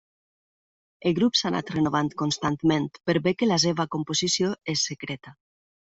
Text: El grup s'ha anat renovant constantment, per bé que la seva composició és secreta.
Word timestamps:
El 1.09 1.13
grup 1.19 1.37
s'ha 1.41 1.51
anat 1.51 1.69
renovant 1.77 2.09
constantment, 2.23 2.89
per 3.11 3.19
bé 3.29 3.37
que 3.43 3.53
la 3.53 3.63
seva 3.69 3.89
composició 3.99 4.53
és 4.77 4.91
secreta. 4.95 5.41